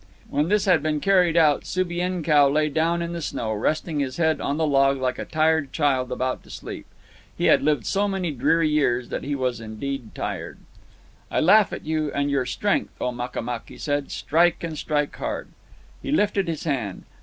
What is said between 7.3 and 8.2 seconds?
He had lived so